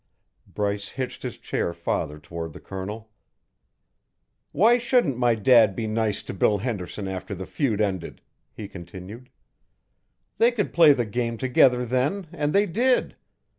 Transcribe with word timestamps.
Bryce 0.47 0.89
hitched 0.89 1.21
his 1.21 1.37
chair 1.37 1.75
farther 1.75 2.17
toward 2.17 2.53
the 2.53 2.59
Colonel. 2.59 3.11
"Why 4.51 4.79
shouldn't 4.79 5.15
my 5.15 5.35
dad 5.35 5.75
be 5.75 5.85
nice 5.85 6.23
to 6.23 6.33
Bill 6.33 6.57
Henderson 6.57 7.07
after 7.07 7.35
the 7.35 7.45
feud 7.45 7.79
ended?" 7.79 8.19
he 8.51 8.67
continued. 8.67 9.29
"They 10.39 10.51
could 10.51 10.73
play 10.73 10.93
the 10.93 11.05
game 11.05 11.37
together 11.37 11.85
then, 11.85 12.25
and 12.33 12.51
they 12.51 12.65
did. 12.65 13.15